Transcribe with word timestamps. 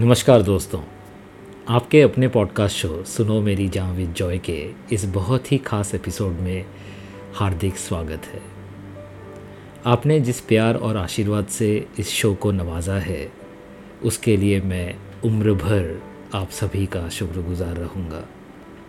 नमस्कार 0.00 0.42
दोस्तों, 0.42 0.80
आपके 1.68 2.00
अपने 2.02 2.28
पॉडकास्ट 2.28 2.76
शो 2.76 3.02
सुनो 3.04 3.40
मेरी 3.40 3.68
जहाँ 3.68 3.94
विद 3.94 4.12
जॉय 4.12 4.38
के 4.38 4.70
इस 4.92 5.04
बहुत 5.04 5.52
ही 5.52 5.58
खास 5.58 5.94
एपिसोड 5.94 6.32
में 6.32 6.64
हार्दिक 7.34 7.76
स्वागत 7.76 8.22
है। 8.26 8.40
आपने 9.86 10.20
जिस 10.20 10.40
प्यार 10.40 10.74
और 10.74 10.96
आशीर्वाद 10.96 11.46
से 11.46 11.86
इस 11.98 12.08
शो 12.08 12.34
को 12.34 12.52
नवाजा 12.52 12.94
है, 12.94 13.32
उसके 14.04 14.36
लिए 14.36 14.60
मैं 14.60 14.94
उम्र 15.24 15.54
भर 15.54 16.02
आप 16.34 16.50
सभी 16.50 16.86
का 16.86 17.08
शुक्रगुजार 17.08 17.76
रहूँगा। 17.76 18.24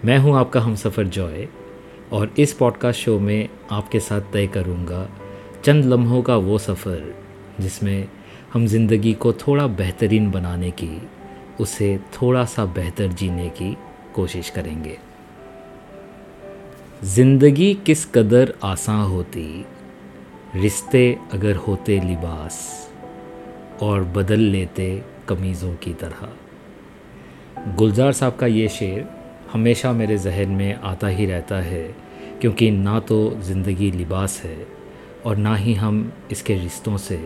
मैं 0.06 0.18
हूँ 0.18 0.38
आपका 0.38 0.62
हम 0.62 0.76
सफ़र 0.76 1.08
जॉय 1.08 1.48
और 2.12 2.34
इस 2.40 2.54
पॉडकास्ट 2.54 3.00
शो 3.00 3.20
में 3.20 3.50
आपके 3.72 4.00
साथ 4.00 4.22
तय 4.34 4.48
करूँगा 4.48 5.10
चंद 5.64 5.86
लम्हों 5.86 6.22
का 6.22 6.36
वो 6.36 6.58
सफ़र 6.58 7.16
जिसमें 7.60 8.08
हम 8.54 8.66
ज़िंदगी 8.68 9.14
को 9.14 9.32
थोड़ा 9.34 9.66
बेहतरीन 9.68 10.30
बनाने 10.32 10.70
की, 10.72 11.02
उसे 11.60 11.98
थोड़ा 12.14 12.44
सा 12.46 12.66
बेहतर 12.66 13.08
जीने 13.08 13.48
की 13.50 13.76
कोशिश 14.16 14.50
करेंगे। 14.50 14.98
ज़िंदगी 17.04 17.74
किस 17.86 18.06
कदर 18.06 18.54
आसान 18.64 19.06
होती, 19.06 19.66
रिश्ते 20.56 21.18
अगर 21.34 21.56
होते 21.58 22.00
लिबास 22.00 22.60
और 23.82 24.04
बदल 24.16 24.40
लेते 24.40 25.04
कमीज़ों 25.28 25.74
की 25.76 25.94
तरह। 25.94 27.76
गुलजार 27.76 28.12
साहब 28.12 28.36
का 28.36 28.48
ये 28.48 28.68
शेर 28.70 29.08
हमेशा 29.54 29.92
मेरे 29.92 30.18
जहन 30.18 30.50
में 30.50 30.74
आता 30.74 31.08
ही 31.08 31.26
रहता 31.26 31.62
है, 31.62 31.84
क्योंकि 32.42 32.70
ना 32.72 33.00
तो 33.00 33.38
ज़िंदगी 33.42 33.92
लिबास 33.92 34.42
है 34.44 34.68
और 35.26 35.38
ना 35.38 35.56
ही 35.56 35.74
हम 35.74 36.12
इसके 36.32 36.56
रिश्तों 36.56 36.98
से 36.98 37.18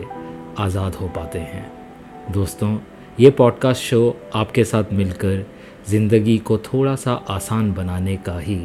आज़ाद 0.58 0.94
हो 0.94 1.08
पाते 1.08 1.38
हैं। 1.38 2.32
दोस्तों, 2.32 2.76
ये 3.20 3.30
पॉडकास्ट 3.30 3.82
शो 3.82 4.16
आपके 4.34 4.64
साथ 4.64 4.92
मिलकर 4.92 5.44
ज़िंदगी 5.88 6.36
को 6.38 6.58
थोड़ा 6.58 6.94
सा 6.96 7.12
आसान 7.30 7.72
बनाने 7.72 8.16
का 8.16 8.38
ही 8.38 8.60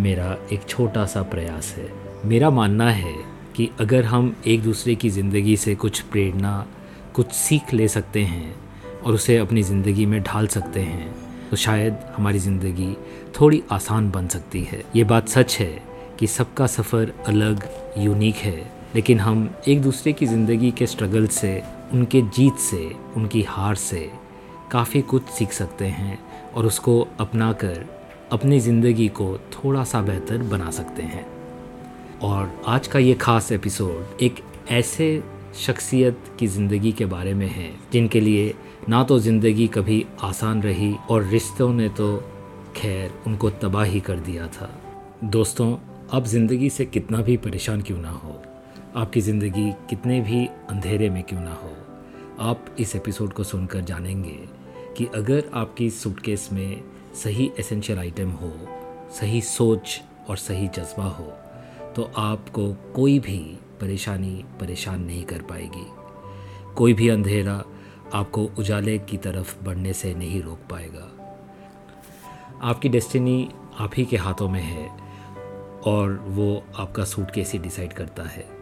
मेरा 0.00 0.36
एक 0.52 0.68
छोटा 0.68 1.04
सा 1.06 1.22
प्रयास 1.24 1.74
है। 1.78 1.88
मेरा 2.24 2.50
मानना 2.50 2.90
है 2.90 3.14
कि 3.56 3.68
अगर 3.80 4.04
हम 4.04 4.34
एक 4.46 4.62
दूसरे 4.62 4.94
की 4.94 5.10
ज़िंदगी 5.10 5.56
से 5.56 5.74
कुछ 5.74 6.00
प्रेरणा, 6.02 6.66
कुछ 7.14 7.32
सीख 7.32 7.72
ले 7.74 7.88
सकते 7.88 8.22
हैं 8.22 8.54
और 9.02 9.14
उसे 9.14 9.36
अपनी 9.38 9.62
ज़िंदगी 9.62 10.06
में 10.06 10.22
ढाल 10.22 10.46
सकते 10.48 10.80
हैं 10.80 11.14
तो 11.50 11.56
शायद 11.56 11.98
हमारी 12.16 12.38
ज़िंदगी 12.38 12.92
थोड़ी 13.40 13.62
आसान 13.72 14.10
बन 14.10 14.28
सकती 14.28 14.62
है। 14.62 14.82
ये 14.96 15.04
बात 15.04 15.28
सच 15.28 15.56
है 15.60 15.70
कि 16.18 16.26
सबका 16.26 16.66
सफ़र 16.66 17.12
अलग 17.28 17.68
यूनिक 17.98 18.36
है। 18.36 18.58
लेकिन 18.94 19.20
हम 19.20 19.48
एक 19.68 19.82
दूसरे 19.82 20.12
की 20.12 20.26
ज़िंदगी 20.26 20.70
के 20.70 20.86
स्ट्रगल 20.86 21.26
से, 21.26 21.62
उनके 21.92 22.22
जीत 22.22 22.58
से, 22.58 22.90
उनकी 23.16 23.42
हार 23.42 23.74
से 23.74 24.10
काफ़ी 24.72 25.02
कुछ 25.02 25.28
सीख 25.28 25.52
सकते 25.52 25.84
हैं 25.84 26.18
और 26.54 26.66
उसको 26.66 27.00
अपना 27.20 27.52
कर 27.52 27.84
अपनी 28.32 28.58
ज़िंदगी 28.60 29.08
को 29.08 29.36
थोड़ा 29.52 29.84
सा 29.84 30.00
बेहतर 30.02 30.42
बना 30.42 30.70
सकते 30.70 31.02
हैं। 31.02 31.26
और 32.22 32.50
आज 32.66 32.86
का 32.88 32.98
ये 32.98 33.14
ख़ास 33.14 33.52
एपिसोड 33.52 34.22
एक 34.22 34.42
ऐसे 34.70 35.22
शख्सियत 35.56 36.24
की 36.38 36.46
ज़िंदगी 36.46 36.92
के 36.92 37.04
बारे 37.06 37.34
में 37.34 37.46
है, 37.46 37.70
जिनके 37.92 38.20
लिए 38.20 38.54
ना 38.88 39.02
तो 39.04 39.18
ज़िंदगी 39.18 39.66
कभी 39.66 40.04
आसान 40.22 40.62
रही 40.62 40.94
और 41.10 41.24
रिश्तों 41.24 41.72
ने 41.72 41.88
तो 41.88 42.16
खैर 42.76 43.12
उनको 43.26 43.50
तबाह 43.52 43.84
ही 43.84 44.00
कर 44.00 44.18
दिया 44.20 44.46
था। 44.46 44.70
दोस्तों, 45.24 45.76
अब 46.10 46.24
ज़िंदगी 46.24 46.70
से 46.70 46.84
कितना 46.84 47.22
भी 47.22 47.36
परेशान 47.36 47.82
क्यों 47.82 47.98
ना 47.98 48.10
हो 48.10 48.42
आपकी 48.96 49.20
ज़िंदगी 49.20 49.70
कितने 49.90 50.20
भी 50.20 50.46
अंधेरे 50.70 51.08
में 51.10 51.22
क्यों 51.22 51.40
ना 51.40 51.54
हो, 51.54 51.70
आप 52.40 52.76
इस 52.78 52.94
एपिसोड 52.96 53.32
को 53.32 53.44
सुनकर 53.44 53.80
जानेंगे 53.80 54.38
कि 54.96 55.06
अगर 55.14 55.50
आपकी 55.54 55.88
सूटकेस 55.90 56.48
में 56.52 56.82
सही 57.14 57.50
एसेंशियल 57.60 57.98
आइटम 57.98 58.30
हो, 58.30 58.52
सही 59.20 59.40
सोच 59.40 60.00
और 60.28 60.36
सही 60.36 60.68
जज्बा 60.68 61.08
हो 61.08 61.32
तो 61.96 62.10
आपको 62.16 62.72
कोई 62.94 63.18
भी 63.18 63.38
परेशानी 63.80 64.44
परेशान 64.60 65.04
नहीं 65.04 65.24
कर 65.24 65.42
पाएगी। 65.42 65.86
कोई 66.74 66.94
भी 66.94 67.08
अंधेरा 67.08 67.62
आपको 68.14 68.48
उजाले 68.58 68.98
की 68.98 69.16
तरफ़ 69.18 69.54
बढ़ने 69.64 69.92
से 69.92 70.14
नहीं 70.14 70.42
रोक 70.42 70.66
पाएगा। 70.70 71.08
आपकी 72.62 72.88
डेस्टिनी 72.88 73.48
आप 73.78 73.90
ही 73.96 74.04
के 74.04 74.16
हाथों 74.16 74.48
में 74.48 74.62
है 74.62 74.88
और 75.86 76.18
वो 76.28 76.62
आपका 76.78 77.04
सूट 77.04 77.30
केस 77.30 77.56
डिसाइड 77.56 77.92
करता 77.92 78.22
है। 78.22 78.55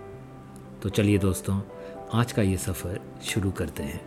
तो 0.84 0.90
चलिए 0.90 1.18
दोस्तों, 1.18 1.54
आज 2.14 2.32
का 2.32 2.42
ये 2.42 2.56
सफ़र 2.56 2.98
शुरू 3.24 3.50
करते 3.50 3.82
हैं। 3.82 4.00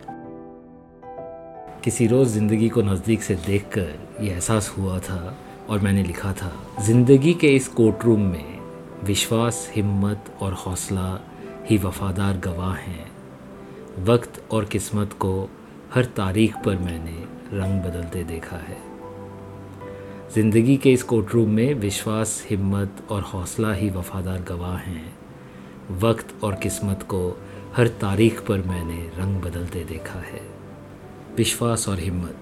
किसी 1.84 2.06
रोज़ 2.06 2.28
ज़िंदगी 2.28 2.68
को 2.68 2.82
नज़दीक 2.82 3.22
से 3.22 3.34
देखकर 3.36 4.22
ये 4.22 4.30
एहसास 4.30 4.68
हुआ 4.78 4.98
था 4.98 5.36
और 5.68 5.80
मैंने 5.80 6.02
लिखा 6.02 6.32
था, 6.32 6.52
ज़िंदगी 6.80 7.34
के 7.34 7.48
इस 7.48 7.68
कोर्ट 7.68 8.04
रूम 8.04 8.20
में 8.20 8.60
विश्वास, 9.04 9.70
हिम्मत 9.76 10.32
और 10.42 10.52
हौसला 10.52 11.20
ही 11.66 11.78
वफ़ादार 11.78 12.36
गवाह 12.36 12.74
हैं। 12.74 13.10
वक्त 14.04 14.42
और 14.50 14.64
किस्मत 14.64 15.12
को 15.12 15.50
हर 15.94 16.04
तारीख 16.04 16.56
पर 16.56 16.78
मैंने 16.78 17.18
रंग 17.58 17.82
बदलते 17.82 18.24
देखा 18.24 18.56
है। 18.56 18.78
ज़िंदगी 20.34 20.76
के 20.76 20.92
इस 20.92 21.02
कोर्ट 21.02 21.34
रूम 21.34 21.50
में 21.50 21.74
विश्वास, 21.74 22.46
हिम्मत 22.50 23.06
और 23.10 23.22
हौसला 23.22 23.72
ही 23.72 23.90
वफ़ादार 23.90 24.42
गवाह 24.42 24.76
हैं। 24.76 25.17
वक्त 25.90 26.44
और 26.44 26.54
किस्मत 26.54 27.02
को 27.02 27.40
हर 27.76 27.88
तारीख 27.88 28.40
पर 28.40 28.58
मैंने 28.58 29.10
रंग 29.18 29.40
बदलते 29.42 29.84
देखा 29.84 30.18
है। 30.18 30.40
विश्वास 31.36 31.88
और 31.88 31.98
हिम्मत। 31.98 32.36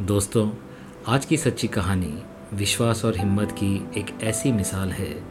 दोस्तों, 0.00 0.50
आज 1.08 1.24
की 1.24 1.36
सच्ची 1.36 1.68
कहानी 1.68 2.22
विश्वास 2.52 3.04
और 3.04 3.18
हिम्मत 3.18 3.52
की 3.52 3.88
एक 3.96 4.22
ऐसी 4.22 4.52
मिसाल 4.52 4.90
है, 4.90 5.22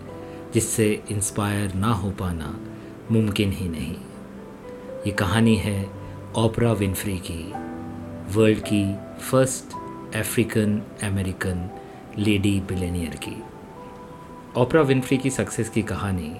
जिससे 0.54 1.04
इंस्पायर 1.12 1.74
ना 1.74 1.94
हो 1.94 2.12
पाना 2.12 2.60
मुमकिन 3.12 3.52
ही 3.52 3.70
नहीं। 3.70 3.96
ये 5.08 5.12
कहानी 5.12 5.56
है 5.56 5.90
ओपरा 6.38 6.72
विनफ्री 6.74 7.18
की 7.18 7.52
वर्ल्ड 8.34 8.60
की 8.60 8.96
first 9.22 9.66
African 10.16 10.82
American 11.04 11.70
lady 12.18 12.60
billionaire 12.60 13.16
की। 13.16 13.44
ओपरा 14.58 14.82
विनफ्री 14.82 15.18
की 15.18 15.30
सक्सेस 15.30 15.70
की 15.70 15.82
कहानी 15.82 16.36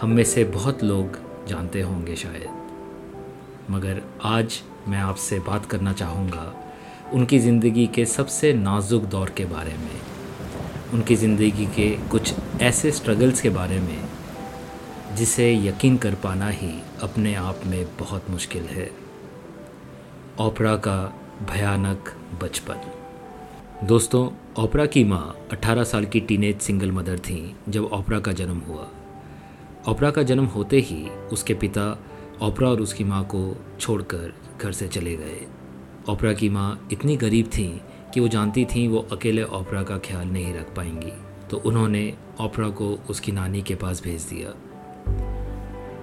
हम 0.00 0.10
में 0.10 0.24
से 0.24 0.44
बहुत 0.44 0.82
लोग 0.84 1.18
जानते 1.48 1.80
होंगे 1.80 2.14
शायद। 2.16 3.70
मगर 3.70 4.00
आज 4.24 4.60
मैं 4.88 4.98
आपसे 4.98 5.38
बात 5.38 5.66
करना 5.66 5.92
चाहूँगा 5.92 6.52
उनकी 7.12 7.38
ज़िंदगी 7.38 7.86
के 7.86 8.04
सबसे 8.04 8.52
नाजुक 8.52 9.04
दौर 9.04 9.30
के 9.30 9.44
बारे 9.44 9.74
में। 9.74 10.00
उनकी 10.94 11.16
ज़िंदगी 11.16 11.66
के 11.66 11.88
कुछ 12.08 12.34
ऐसे 12.62 12.90
स्ट्रगल्स 12.90 13.40
के 13.40 13.50
बारे 13.50 13.78
में, 13.80 14.08
जिसे 15.16 15.52
यकीन 15.56 15.96
कर 15.96 16.14
पाना 16.14 16.48
ही 16.48 16.72
अपने 17.02 17.34
आप 17.34 17.60
में 17.66 17.84
बहुत 17.98 18.30
मुश्किल 18.30 18.62
है। 18.62 18.90
ओपरा 20.40 20.76
का 20.76 20.98
भयानक 21.52 22.12
बचपन। 22.42 23.86
दोस्तों, 23.86 24.28
ओपरा 24.62 24.86
की 24.86 25.04
माँ 25.04 25.36
18 25.52 25.84
साल 25.84 26.04
की 26.04 26.20
टीनेज 26.20 26.60
सिंगल 26.60 26.92
मदर 26.92 27.18
थी 27.18 27.56
जब 27.68 27.84
ओपरा 27.84 28.20
का 28.20 28.32
जन्म 28.32 28.58
हुआ। 28.58 28.88
ओपरा 29.88 30.10
का 30.10 30.22
जन्म 30.22 30.44
होते 30.44 30.78
ही 30.80 31.08
उसके 31.32 31.54
पिता 31.54 31.82
ओपरा 32.42 32.68
और 32.68 32.80
उसकी 32.80 33.04
माँ 33.04 33.22
को 33.24 33.56
छोड़कर 33.80 34.32
घर 34.60 34.72
से 34.72 34.86
चले 34.88 35.14
गए। 35.16 35.40
ओपरा 36.08 36.32
की 36.32 36.48
माँ 36.48 36.88
इतनी 36.92 37.16
गरीब 37.16 37.46
थी 37.46 37.66
कि 38.14 38.20
वो 38.20 38.28
जानती 38.28 38.64
थी 38.64 38.86
वो 38.88 39.06
अकेले 39.12 39.42
ओपरा 39.42 39.82
का 39.82 39.98
ख्याल 39.98 40.28
नहीं 40.28 40.54
रख 40.54 40.74
पाएँगी 40.76 41.12
तो 41.50 41.56
उन्होंने 41.56 42.02
ओपरा 42.40 42.68
को 42.68 42.88
उसकी 43.10 43.32
नानी 43.32 43.62
के 43.62 43.74
पास 43.74 44.02
भेज 44.02 44.22
दिया। 44.22 44.50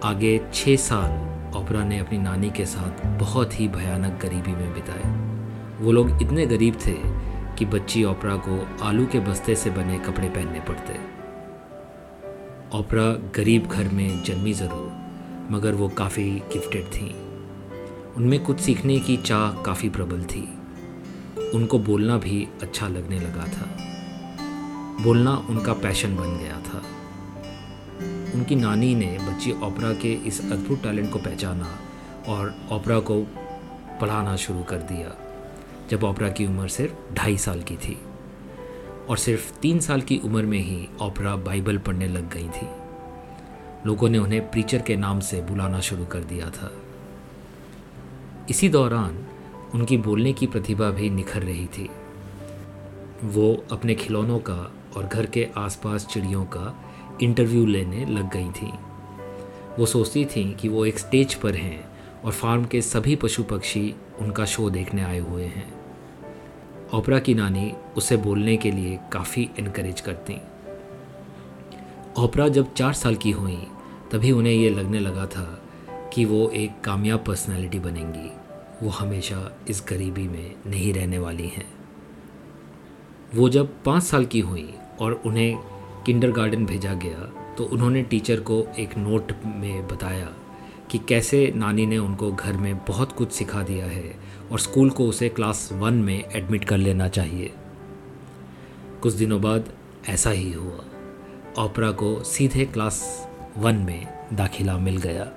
आगे 0.10 0.40
छः 0.54 0.76
साल 0.76 1.58
ओपरा 1.58 1.84
ने 1.84 2.00
अपनी 2.00 2.18
नानी 2.18 2.50
के 2.50 2.66
साथ 2.66 3.06
बहुत 3.20 3.60
ही 3.60 3.68
भयानक 3.68 4.20
गरीबी 4.22 4.52
में 4.52 4.74
बिताए। 4.74 5.84
वो 5.84 5.92
लोग 5.92 6.22
इतने 6.22 6.46
गरीब 6.46 6.78
थे 6.86 6.96
कि 7.58 7.66
बच्ची 7.68 8.04
ओपरा 8.04 8.36
को 8.48 8.86
आलू 8.86 9.06
के 9.06 9.20
बस्ते 9.20 9.56
से 9.56 9.70
बने 9.70 10.00
कपड़े 10.00 10.30
पहनने 10.30 10.60
पड़ते। 10.60 11.00
ओपरा 12.76 13.32
गरीब 13.36 13.68
घर 13.68 13.88
में 13.90 14.24
जन्मी 14.24 14.54
ज़रूर, 14.54 14.92
मगर 15.52 15.72
वो 15.72 15.90
काफ़ी 15.90 16.24
गिफ्टेड 16.32 16.86
थी। 16.86 17.16
उनमें 18.18 18.44
कुछ 18.44 18.60
सीखने 18.60 19.00
की 19.00 19.18
चाह 19.18 19.64
काफ़ी 19.64 19.90
प्रबल 19.90 20.24
थी। 20.24 20.42
उनको 21.54 21.80
बोलना 21.80 22.18
भी 22.18 22.48
अच्छा 22.62 22.88
लगने 22.88 23.20
लगा 23.20 23.48
था। 23.48 23.68
बोलना 25.04 25.36
उनका 25.50 25.74
पैशन 25.74 26.16
बन 26.16 26.38
गया 26.38 26.60
था। 26.62 26.82
उनकी 28.36 28.56
नानी 28.56 28.96
ने 28.96 29.18
बच्ची 29.22 29.52
ओपरा 29.52 29.94
के 29.94 30.14
इस 30.14 30.52
अद्भुत 30.52 30.84
टैलेंट 30.84 31.12
को 31.12 31.20
पहचाना 31.20 31.68
और 32.28 32.56
ओपरा 32.72 33.00
को 33.00 33.22
पढ़ाना 34.02 34.36
शुरू 34.36 34.64
कर 34.64 34.78
दिया, 34.78 35.16
जब 35.90 36.04
ओपरा 36.04 36.30
की 36.30 36.46
उम्र 36.46 36.68
सिर्फ़ 36.68 37.14
ढाई 37.14 37.38
साल 37.38 37.62
की 37.62 37.76
थी। 37.78 37.98
और 39.12 39.18
सिर्फ़ 39.18 39.60
तीन 39.60 39.80
साल 39.80 40.02
की 40.02 40.18
उम्र 40.18 40.44
में 40.44 40.60
ही 40.60 40.90
ओपरा 41.02 41.36
बाइबल 41.36 41.78
पढ़ने 41.78 42.08
लग 42.08 42.34
गई 42.34 42.50
थी। 42.50 42.68
लोगों 43.86 44.10
ने 44.10 44.18
उन्हें 44.18 44.52
प्रीचर 44.52 44.82
के 44.82 44.96
नाम 44.96 45.20
से 45.20 45.42
बुलाना 45.42 45.80
शुरू 45.80 46.06
कर 46.06 46.20
दिया 46.20 46.50
था। 46.50 46.72
इसी 48.50 48.70
दौरान 48.70 49.26
उनकी 49.74 49.98
बोलने 49.98 50.34
की 50.34 50.48
प्रतिभा 50.48 50.90
भी 50.90 51.10
निखर 51.10 51.42
रही 51.42 51.66
थी। 51.66 51.90
वो 53.24 53.66
अपने 53.72 53.96
खिलौनों 53.96 54.40
का 54.40 54.74
और 54.98 55.06
घर 55.08 55.26
के 55.26 55.48
आसपास 55.58 56.06
चिड़ियों 56.06 56.46
का 56.46 56.84
इंटरव्यू 57.22 57.66
लेने 57.66 58.06
लग 58.06 58.32
गई 58.34 58.50
थी। 58.52 58.74
वो 59.80 59.86
सोचती 59.86 60.26
थी 60.26 60.54
कि 60.54 60.70
वो 60.70 60.86
एक 60.86 61.00
स्टेज 61.00 61.34
पर 61.34 61.56
हैं 61.56 61.86
और 62.26 62.32
फार्म 62.32 62.66
के 62.66 62.82
सभी 62.82 63.16
पशु 63.16 63.44
पक्षी 63.44 63.96
उनका 64.20 64.46
शो 64.46 64.70
देखने 64.70 65.02
आए 65.02 65.20
हुए 65.20 65.46
हैं। 65.46 65.81
ओपरा 66.94 67.20
की 67.20 67.34
नानी 67.34 67.74
उसे 67.98 68.18
बोलने 68.18 68.58
के 68.58 68.72
लिए 68.72 69.00
काफ़ी 69.12 69.50
इनक्रेज 69.60 70.02
करती। 70.02 70.34
ओपरा 72.24 72.48
जब 72.48 72.74
चार 72.74 72.94
साल 72.94 73.16
की 73.16 73.32
हुई, 73.32 73.68
तभी 74.12 74.32
उन्हें 74.32 74.54
ये 74.54 74.70
लगने 74.70 75.00
लगा 75.00 75.26
था 75.26 75.62
कि 76.14 76.26
वो 76.26 76.50
एक 76.50 76.82
कामयाब 76.82 77.24
पर्सनालिटी 77.28 77.80
बनेंगी। 77.80 78.30
वो 78.84 78.90
हमेशा 78.90 79.58
इस 79.70 79.84
गरीबी 79.90 80.28
में 80.28 80.56
नहीं 80.68 80.94
रहने 80.94 81.20
वाली 81.20 81.48
हैं। 81.48 81.66
वो 83.36 83.50
जब 83.50 83.84
पाँच 83.84 84.04
साल 84.04 84.26
की 84.26 84.40
हुई 84.40 84.74
और 85.02 85.22
उन्हें 85.26 85.58
किंडरगार्टन 86.06 86.66
भेजा 86.66 86.94
गया 86.94 87.54
तो 87.58 87.64
उन्होंने 87.64 88.04
टीचर 88.04 88.40
को 88.40 88.68
एक 88.80 88.98
नोट 88.98 89.32
में 89.46 89.88
बताया 89.88 90.30
कि 90.92 90.98
कैसे 91.00 91.52
नानी 91.56 91.86
ने 91.86 91.98
उनको 91.98 92.32
घर 92.32 92.54
में 92.54 92.78
बहुत 92.78 93.12
कुछ 93.12 93.32
सिखा 93.32 93.62
दिया 93.64 93.86
है 93.86 94.14
और 94.52 94.60
स्कूल 94.60 94.90
को 94.90 95.08
उसे 95.08 95.30
क्लास 95.30 95.70
वन 95.74 95.94
में 95.94 96.24
एडमिट 96.36 96.66
कर 96.66 96.78
लेना 96.78 97.08
चाहिए। 97.08 97.52
कुछ 99.02 99.14
दिनों 99.14 99.42
बाद 99.42 99.70
ऐसा 100.10 100.30
ही 100.30 100.52
हुआ। 100.54 101.64
ओपरा 101.64 101.92
को 101.92 102.24
सीधे 102.24 102.66
क्लास 102.66 103.28
वन 103.58 103.76
में 103.76 104.08
दाखिला 104.34 104.78
मिल 104.78 104.98
गया। 104.98 105.32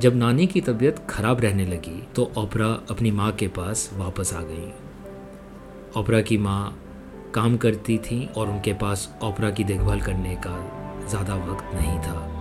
जब 0.00 0.16
नानी 0.16 0.46
की 0.46 0.60
तबीयत 0.60 0.98
खराब 1.10 1.40
रहने 1.40 1.66
लगी 1.66 2.02
तो 2.16 2.30
ओपरा 2.38 2.68
अपनी 2.90 3.10
माँ 3.10 3.32
के 3.32 3.48
पास 3.48 3.90
वापस 3.94 4.34
आ 4.34 4.42
गई। 4.42 4.70
ओपरा 6.00 6.20
की 6.20 6.38
माँ 6.38 6.78
काम 7.34 7.56
करती 7.56 7.98
थी 7.98 8.24
और 8.36 8.50
उनके 8.50 8.72
पास 8.72 9.10
ओपरा 9.22 9.50
की 9.50 9.64
देखभाल 9.64 10.00
करने 10.00 10.36
का 10.46 10.56
ज़्यादा 11.08 11.34
वक्त 11.44 11.74
नहीं 11.74 11.98
था। 11.98 12.35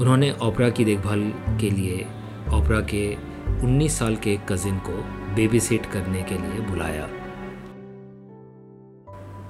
उन्होंने 0.00 0.30
ओपरा 0.42 0.68
की 0.68 0.84
देखभाल 0.84 1.32
के 1.60 1.70
लिए, 1.70 2.06
ओपरा 2.54 2.80
के 2.80 3.16
19 3.66 3.98
साल 3.98 4.16
के 4.16 4.36
कज़िन 4.48 4.78
को 4.78 4.92
बेबी 5.34 5.60
सिट 5.60 5.86
करने 5.86 6.22
के 6.22 6.34
लिए 6.34 6.60
बुलाया। 6.60 7.04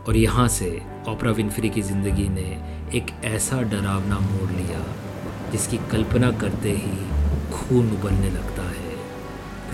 और 0.09 0.17
यहाँ 0.17 0.49
से 0.49 0.83
ओपरा 1.09 1.31
विनफ्री 1.31 1.71
की 1.71 1.83
ज़िंदगी 1.83 2.29
ने 2.29 2.63
एक 2.95 3.07
ऐसा 3.25 3.63
डरावना 3.63 4.19
मोड़ 4.19 4.51
लिया, 4.51 4.85
जिसकी 5.53 5.77
कल्पना 5.77 6.31
करते 6.31 6.71
ही 6.71 6.97
खून 7.51 7.91
उबलने 7.91 8.31
लगता 8.31 8.63
है। 8.63 8.95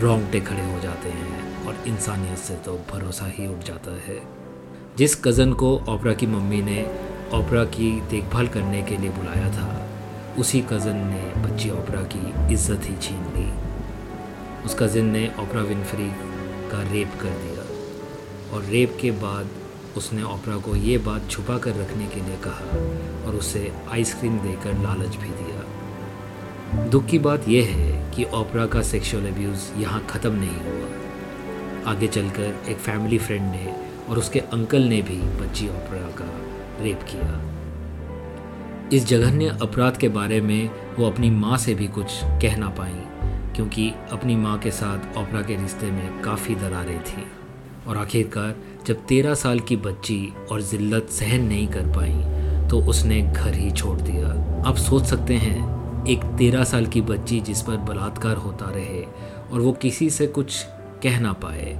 रोंगटे 0.00 0.40
खड़े 0.40 0.72
हो 0.72 0.80
जाते 0.80 1.08
हैं 1.08 1.66
और 1.66 1.76
इंसानियत 1.86 2.38
से 2.38 2.54
तो 2.54 2.80
भरोसा 2.92 3.26
ही 3.26 3.46
उठ 3.46 3.64
जाता 3.64 3.90
है। 3.90 4.22
जिस 4.98 5.24
कज़न 5.24 5.52
को 5.52 5.76
ओपरा 5.88 6.12
की 6.12 6.26
मम्मी 6.26 6.62
ने 6.62 6.82
ओपरा 7.34 7.64
की 7.64 8.00
देखभाल 8.00 8.48
करने 8.48 8.82
के 8.82 8.96
लिए 8.96 9.10
बुलाया 9.10 9.50
था 9.50 9.89
उसी 10.40 10.60
कज़न 10.62 10.96
ने 11.06 11.22
बच्ची 11.42 11.70
ओपरा 11.70 12.02
की 12.12 12.52
इज़्ज़त 12.54 12.88
ही 12.88 12.96
छीन 13.02 13.24
ली। 13.34 13.48
उस 14.66 14.74
कज़न 14.74 15.04
ने 15.06 15.26
ओपरा 15.40 15.62
विनफ्री 15.62 16.08
का 16.70 16.82
रेप 16.92 17.18
कर 17.20 17.34
दिया 17.40 17.64
और 18.56 18.62
रेप 18.64 18.96
के 19.00 19.10
बाद 19.20 19.50
उसने 19.96 20.22
ओपरा 20.24 20.56
को 20.58 20.76
ये 20.76 20.96
बात 21.06 21.28
छुपा 21.30 21.58
कर 21.58 21.74
रखने 21.76 22.06
के 22.06 22.20
लिए 22.20 22.36
कहा 22.44 22.78
और 23.26 23.36
उसे 23.36 23.70
आइसक्रीम 23.92 24.38
देकर 24.38 24.82
लालच 24.82 25.16
भी 25.16 25.30
दिया। 25.42 26.88
दुख 26.90 27.06
की 27.06 27.18
बात 27.18 27.48
यह 27.48 27.68
है 27.68 27.92
कि 28.10 28.24
ओपरा 28.34 28.66
का 28.66 28.82
सेक्सुअल 28.90 29.26
अब्यूज़ 29.26 29.70
यहाँ 29.78 30.04
ख़त्म 30.10 30.32
नहीं 30.34 30.60
हुआ। 30.66 31.90
आगे 31.92 32.08
चलकर 32.08 32.70
एक 32.70 32.78
फैमिली 32.78 33.18
फ्रेंड 33.18 33.50
ने 33.52 33.74
और 34.08 34.18
उसके 34.18 34.40
अंकल 34.54 34.82
ने 34.88 35.02
भी 35.02 35.16
बच्ची 35.40 35.68
ओपरा 35.68 36.06
का 36.18 36.30
रेप 36.84 37.02
किया। 37.02 37.59
इस 38.92 39.06
जघन्य 39.06 39.56
अपराध 39.62 39.96
के 39.96 40.08
बारे 40.08 40.40
में 40.40 40.70
वो 40.98 41.06
अपनी 41.06 41.28
माँ 41.30 41.56
से 41.56 41.74
भी 41.74 41.86
कुछ 41.88 42.12
कह 42.42 42.56
ना 42.56 42.68
पाई, 42.68 42.92
क्योंकि 43.56 43.88
अपनी 44.12 44.36
माँ 44.36 44.56
के 44.58 44.70
साथ 44.70 45.18
ओपरा 45.18 45.42
के 45.42 45.56
रिश्ते 45.56 45.90
में 45.90 46.20
काफ़ी 46.22 46.54
दरारें 46.54 46.98
थी। 47.00 47.24
और 47.86 47.96
आखिरकार, 47.96 48.54
जब 48.86 49.04
तेरह 49.06 49.34
साल 49.34 49.60
की 49.60 49.76
बच्ची 49.76 50.32
और 50.52 50.60
ज़िल्लत 50.62 51.10
सहन 51.10 51.44
नहीं 51.44 51.66
कर 51.68 51.86
पाई 51.92 52.68
तो 52.70 52.80
उसने 52.80 53.20
घर 53.22 53.54
ही 53.54 53.70
छोड़ 53.70 53.98
दिया। 54.00 54.28
आप 54.68 54.76
सोच 54.78 55.04
सकते 55.04 55.34
हैं, 55.36 56.04
एक 56.06 56.24
तेरह 56.38 56.64
साल 56.64 56.86
की 56.86 57.00
बच्ची 57.02 57.40
जिस 57.40 57.62
पर 57.62 57.76
बलात्कार 57.86 58.36
होता 58.36 58.70
रहे 58.70 59.02
और 59.52 59.60
वो 59.60 59.72
किसी 59.72 60.10
से 60.10 60.26
कुछ 60.28 60.62
कह 61.02 61.20
ना 61.20 61.32
पाए, 61.44 61.76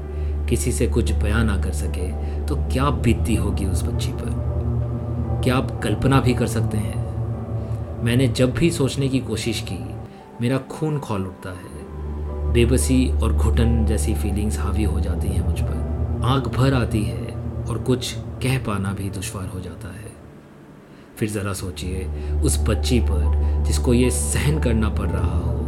किसी 0.49 0.73
से 0.73 0.87
कुछ 0.89 1.13
बयान 1.13 1.47
ना 1.47 1.61
कर 1.63 1.73
सके 1.75 2.11
तो 2.47 2.57
क्या 2.65 2.91
बीतती 2.93 3.35
होगी 3.35 3.67
उस 3.67 3.83
बच्ची 3.83 4.13
पर? 4.13 4.49
क्या 5.45 5.57
आप 5.57 5.81
कल्पना 5.85 6.21
भी 6.21 6.35
कर 6.35 6.47
सकते 6.47 6.79
हैं? 6.79 7.11
मैंने 8.05 8.29
जब 8.29 8.53
भी 8.53 8.71
सोचने 8.71 9.09
की 9.09 9.19
कोशिश 9.19 9.61
की, 9.61 9.91
मेरा 10.41 10.59
खून 10.59 10.99
खोल 10.99 11.27
उठता 11.27 11.51
है। 11.51 11.81
बेबसी 12.53 13.11
और 13.11 13.33
घुटन 13.33 13.87
जैसी 13.87 14.15
फीलिंग्स 14.15 14.59
हावी 14.59 14.85
हो 14.85 15.01
जाती 15.01 15.29
हैं 15.29 15.47
मुझ 15.47 15.61
पर। 15.61 16.21
आँख 16.25 16.49
भर 16.49 16.75
आती 16.75 17.03
है 17.03 17.27
और 17.65 17.83
कुछ 17.87 18.15
कह 18.19 18.59
पाना 18.59 18.93
भी 18.93 19.11
दुश्वार 19.11 19.47
हो 19.47 19.61
जाता 19.61 19.89
है। 19.89 20.13
फिर 21.17 21.29
ज़रा 21.29 21.53
सोचिए, 21.53 22.09
उस 22.43 22.65
बच्ची 22.69 23.01
पर 23.01 23.63
जिसको 23.67 23.95
ये 23.95 24.11
सहन 24.11 24.63
करना 24.63 24.89
पड़ 24.89 25.11
रहा 25.11 25.39
हो, 25.39 25.65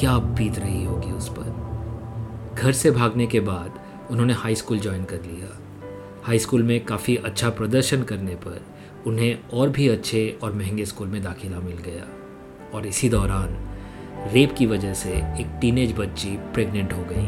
क्या 0.00 0.18
बीत 0.18 0.58
रही 0.58 0.84
होगी 0.84 1.12
उस 1.12 1.28
पर? 1.28 1.64
घर 2.62 2.72
से 2.72 2.90
भागने 2.90 3.26
के 3.26 3.40
बाद 3.40 3.72
उन्होंने 4.10 4.32
हाई 4.32 4.54
स्कूल 4.54 4.78
ज्वाइन 4.78 5.04
कर 5.04 5.16
लिया। 5.16 5.58
हाई 6.22 6.38
स्कूल 6.38 6.62
में 6.62 6.84
काफ़ी 6.84 7.16
अच्छा 7.16 7.50
प्रदर्शन 7.50 8.02
करने 8.02 8.34
पर 8.34 8.60
उन्हें 9.06 9.38
और 9.52 9.68
भी 9.68 9.88
अच्छे 9.88 10.38
और 10.42 10.52
महँगे 10.52 10.84
स्कूल 10.84 11.08
में 11.08 11.22
दाखिला 11.22 11.58
मिल 11.58 11.76
गया। 11.76 12.04
और 12.74 12.86
इसी 12.86 13.08
दौरान 13.08 13.70
रेप 14.32 14.52
की 14.52 14.66
वजह 14.66 14.94
से 14.94 15.10
एक 15.10 15.58
टीनेज 15.60 15.94
बच्ची 15.98 16.28
प्रेग्नेंट 16.28 16.92
हो 16.92 17.02
गई। 17.02 17.26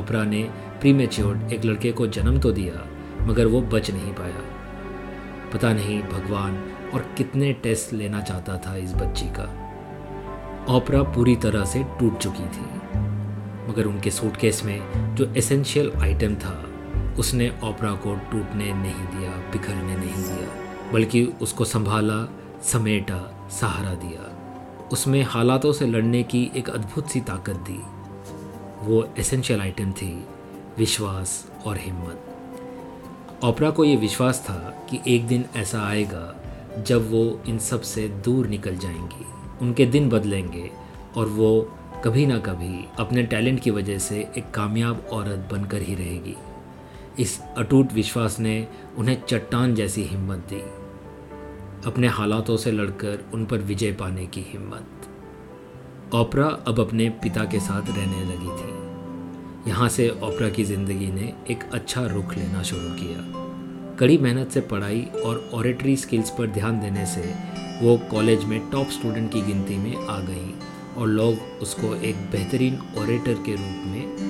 ओपरा 0.00 0.24
ने 0.24 0.42
प्री 0.80 0.90
एक 1.54 1.60
लड़के 1.64 1.92
को 1.92 2.06
जन्म 2.06 2.40
तो 2.40 2.52
दिया, 2.52 2.86
मगर 3.26 3.46
वो 3.46 3.60
बच 3.60 3.90
नहीं 3.90 4.12
पाया। 4.12 4.42
पता 5.52 5.72
नहीं 5.72 6.02
भगवान 6.02 6.72
और 6.94 7.14
कितने 7.18 7.52
टेस्ट 7.52 7.92
लेना 7.92 8.20
चाहता 8.20 8.56
था 8.58 8.76
इस 8.76 8.92
बच्ची 8.92 9.24
का। 9.24 9.64
ओपरा 10.76 11.02
पूरी 11.02 11.36
तरह 11.36 11.64
से 11.64 11.82
टूट 11.82 12.18
चुकी 12.18 12.42
थी, 12.42 12.66
मगर 13.70 13.84
उनके 13.84 14.10
सूटकेस 14.10 14.64
में 14.64 15.14
जो 15.14 15.34
एसेंशियल 15.36 15.92
आइटम 15.98 16.34
था, 16.34 16.64
उसने 17.18 17.48
ओपरा 17.64 17.92
को 17.92 18.14
टूटने 18.14 18.72
नहीं 18.72 19.18
दिया, 19.18 19.30
बिखरने 19.30 19.96
नहीं 19.96 20.24
दिया। 20.24 20.67
बल्कि 20.92 21.24
उसको 21.24 21.64
संभाला, 21.64 22.32
समेटा, 22.62 23.48
सहारा 23.50 23.94
दिया। 23.94 24.34
उसमें 24.92 25.22
हालातों 25.22 25.72
से 25.72 25.86
लड़ने 25.86 26.22
की 26.22 26.50
एक 26.56 26.70
अद्भुत 26.70 27.08
सी 27.08 27.20
ताकत 27.20 27.52
दी। 27.52 27.82
वो 28.80 29.08
एसेंशियल 29.18 29.60
आइटम 29.60 29.92
थी, 29.92 30.24
विश्वास 30.78 31.46
और 31.66 31.76
हिम्मत। 31.76 32.24
ओपरा 33.44 33.70
को 33.70 33.84
ये 33.84 33.96
विश्वास 33.96 34.46
था 34.50 34.86
कि 34.90 35.00
एक 35.06 35.26
दिन 35.26 35.44
ऐसा 35.56 35.82
आएगा, 35.82 36.36
जब 36.86 37.10
वो 37.10 37.40
इन 37.48 37.58
सबसे 37.58 38.08
दूर 38.08 38.46
निकल 38.46 38.76
जाएँगी। 38.76 39.26
उनके 39.62 39.86
दिन 39.86 40.08
बदलेंगे 40.08 40.70
और 41.16 41.26
वो 41.26 41.74
कभी 42.04 42.26
ना 42.26 42.38
कभी 42.38 42.84
अपने 42.98 43.22
टैलेंट 43.22 43.60
की 43.60 43.70
वजह 43.70 43.98
से 43.98 44.28
एक 44.38 44.50
कामयाब 44.50 45.06
औरत 45.12 45.48
बनकर 45.52 45.82
ही 45.82 45.94
रहेगी। 45.94 46.36
इस 47.18 47.40
अटूट 47.58 47.92
विश्वास 47.92 48.38
ने 48.40 48.66
उन्हें 48.98 49.22
चट्टान 49.22 49.74
जैसी 49.74 50.02
हिम्मत 50.02 50.38
दी। 50.52 50.60
अपने 51.88 52.08
हालातों 52.08 52.56
से 52.56 52.72
लड़कर 52.72 53.24
उन 53.34 53.46
पर 53.46 53.58
विजय 53.58 53.92
पाने 53.92 54.26
की 54.26 54.40
हिम्मत। 54.40 55.08
ओपरा 56.14 56.46
अब 56.68 56.80
अपने 56.80 57.08
पिता 57.22 57.44
के 57.44 57.60
साथ 57.60 57.90
रहने 57.90 58.24
लगी 58.24 58.56
थी। 58.58 59.70
यहाँ 59.70 59.88
से 59.88 60.08
ओपरा 60.10 60.48
की 60.48 60.64
ज़िंदगी 60.64 61.10
ने 61.12 61.32
एक 61.50 61.64
अच्छा 61.72 62.06
रुख 62.06 62.36
लेना 62.36 62.62
शुरू 62.62 62.94
किया। 62.94 63.96
कड़ी 63.96 64.18
मेहनत 64.18 64.50
से 64.50 64.60
पढ़ाई 64.60 65.02
और 65.26 65.50
ऑरेटरी 65.54 65.96
स्किल्स 65.96 66.30
पर 66.30 66.46
ध्यान 66.46 66.80
देने 66.80 67.06
से 67.06 67.34
वो 67.82 67.96
कॉलेज 68.10 68.44
में 68.44 68.60
टॉप 68.70 68.88
स्टूडेंट 68.90 69.32
की 69.32 69.42
गिनती 69.42 69.76
में 69.76 70.06
आ 70.06 70.18
गई 70.20 70.54
और 70.96 71.08
लोग 71.08 71.62
उसको 71.62 71.94
एक 71.94 72.16
बेहतरीन 72.32 72.78
ऑरेटर 72.98 73.42
के 73.46 73.52
रूप 73.52 73.86
में 73.86 74.27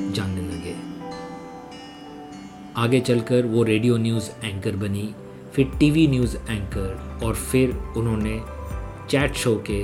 आगे 2.78 3.00
चलकर 3.00 3.46
वो 3.46 3.62
रेडियो 3.62 3.96
न्यूज़ 3.96 4.46
एंकर 4.46 4.76
बनी, 4.76 5.14
फिर 5.54 5.70
टीवी 5.78 6.08
न्यूज़ 6.08 6.36
एंकर, 6.36 7.20
और 7.24 7.34
फिर 7.34 7.72
उन्होंने 7.96 8.42
चैट 9.10 9.34
शो 9.34 9.64
के 9.66 9.78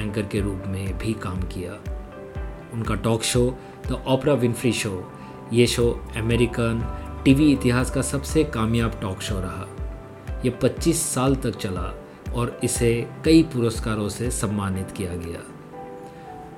एंकर 0.00 0.22
के 0.22 0.40
रूप 0.40 0.62
में 0.66 0.98
भी 0.98 1.12
काम 1.12 1.40
किया। 1.42 1.72
उनका 2.74 2.94
talk 2.94 3.22
show, 3.22 3.58
the 3.88 4.04
Oprah 4.06 4.34
Winfrey 4.34 4.72
show, 4.72 5.12
ये 5.52 5.66
शो 5.66 6.04
अमेरिकन 6.16 7.02
टीवी 7.24 7.52
इतिहास 7.52 7.90
का 7.90 8.02
सबसे 8.02 8.44
कामयाब 8.44 8.98
टॉक 9.02 9.20
शो 9.20 9.40
रहा। 9.40 9.66
ये 10.44 10.50
25 10.50 11.02
साल 11.02 11.36
तक 11.36 11.56
चला 11.56 12.04
और 12.34 12.60
इसे 12.64 13.08
कई 13.24 13.42
पुरस्कारों 13.42 14.08
से 14.08 14.30
सम्मानित 14.30 14.90
किया 14.90 15.16
गया। 15.16 15.40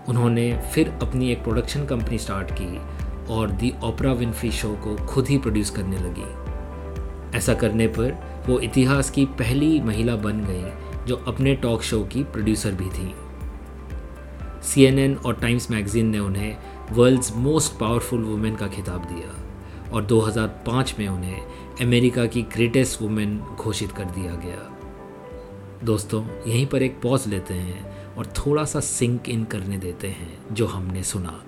उन्होंने 0.08 0.62
फिर 0.74 0.88
अपनी 0.88 1.32
एक 1.32 1.42
प्रोडक्शन 1.42 1.86
कंपनी 1.86 2.18
स्टार्ट 2.18 2.50
की 2.50 2.97
और 3.30 3.50
दी 3.50 3.74
ओपरा 3.84 4.12
विनफ्री 4.12 4.50
शो 4.50 4.72
को 4.72 5.06
खुद 5.06 5.26
ही 5.26 5.38
प्रोड्यूस 5.38 5.70
करने 5.70 5.98
लगी। 5.98 6.48
ऐसा 7.36 7.54
करने 7.54 7.86
पर 7.86 8.42
वो 8.48 8.58
इतिहास 8.58 9.10
की 9.10 9.24
पहली 9.24 9.80
महिला 9.80 10.16
बन 10.16 10.44
गई, 10.44 10.64
जो 11.06 11.16
अपने 11.16 11.54
टॉक 11.54 11.82
शो 11.82 12.04
की 12.04 12.24
प्रोड्यूसर 12.24 12.72
भी 12.72 12.88
थी। 12.88 13.14
सीएनएन 14.62 15.14
और 15.14 15.34
टाइम्स 15.34 15.70
मैगजीन 15.70 16.06
ने 16.06 16.18
उन्हें 16.18 16.56
वर्ल्ड्स 16.92 17.36
मोस्ट 17.36 17.78
पावरफुल 17.78 18.24
वुमेन 18.24 18.56
का 18.56 18.66
खिताब 18.66 19.04
दिया 19.04 19.44
और 19.92 20.04
2005 20.04 20.94
में 20.98 21.08
उन्हें 21.08 21.40
अमेरिका 21.80 22.26
की 22.26 22.42
ग्रेटेस्ट 22.42 23.02
वुमेन 23.02 23.38
घोषित 23.38 23.92
कर 23.92 24.04
दिया 24.04 24.34
गया। 24.34 24.74
दोस्तों, 25.84 26.24
यहीं 26.46 26.66
पर 26.66 26.82
एक 26.82 27.00
पॉज 27.02 27.26
लेते 27.26 27.54
हैं 27.54 28.14
और 28.14 28.26
थोड़ा 28.26 28.64
सा 28.64 28.80
सिंक 28.80 29.28
इन 29.28 29.44
करने 29.44 29.78
देते 29.78 30.08
हैं, 30.08 30.54
जो 30.54 30.66
हमने 30.66 31.02
सुना। 31.02 31.42